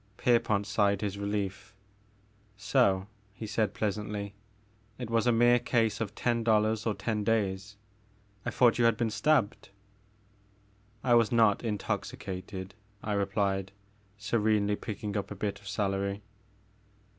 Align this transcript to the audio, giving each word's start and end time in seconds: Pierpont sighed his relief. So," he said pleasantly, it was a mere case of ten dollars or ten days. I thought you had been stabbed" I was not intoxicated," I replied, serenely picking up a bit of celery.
Pierpont 0.17 0.65
sighed 0.65 1.01
his 1.01 1.19
relief. 1.19 1.75
So," 2.57 3.05
he 3.35 3.45
said 3.45 3.75
pleasantly, 3.75 4.33
it 4.97 5.11
was 5.11 5.27
a 5.27 5.31
mere 5.31 5.59
case 5.59 6.01
of 6.01 6.15
ten 6.15 6.43
dollars 6.43 6.87
or 6.87 6.95
ten 6.95 7.23
days. 7.23 7.77
I 8.43 8.49
thought 8.49 8.79
you 8.79 8.85
had 8.85 8.97
been 8.97 9.11
stabbed" 9.11 9.69
I 11.03 11.13
was 11.13 11.31
not 11.31 11.63
intoxicated," 11.63 12.73
I 13.03 13.13
replied, 13.13 13.73
serenely 14.17 14.75
picking 14.75 15.15
up 15.15 15.29
a 15.29 15.35
bit 15.35 15.59
of 15.59 15.67
celery. 15.67 16.23